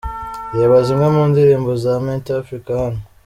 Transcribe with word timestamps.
Reba 0.55 0.77
zimwe 0.85 1.07
mu 1.15 1.23
ndirimbo 1.31 1.71
za 1.83 1.93
Mentor 2.05 2.37
Africa 2.43 2.71
hano. 2.83 3.01